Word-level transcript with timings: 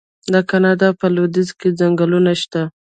د 0.33 0.35
کاناډا 0.49 0.89
په 0.99 1.05
لویدیځ 1.15 1.49
کې 1.59 1.69
ځنګلونه 1.79 2.31
شته. 2.41 2.61